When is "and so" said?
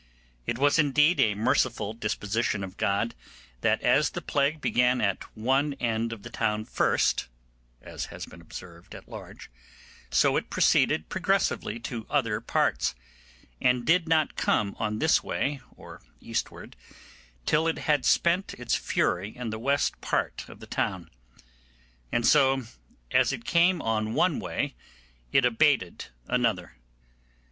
22.11-22.63